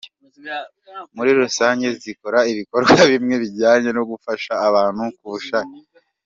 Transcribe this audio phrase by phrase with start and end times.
[1.15, 5.77] Muri rusange zikora ibikorwa bimwe bijyanye no gufasha abantu ku bushake.